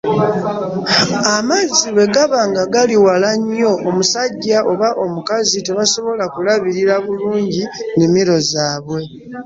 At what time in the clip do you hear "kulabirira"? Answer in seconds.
6.33-6.95